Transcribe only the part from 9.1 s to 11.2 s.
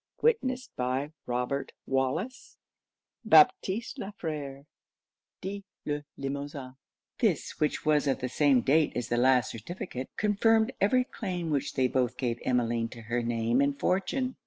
last certificate, confirmed every